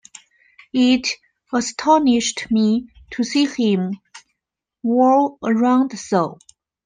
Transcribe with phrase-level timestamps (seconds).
[0.73, 1.07] It
[1.53, 4.01] astonished me to see him
[4.81, 6.39] whirl around so.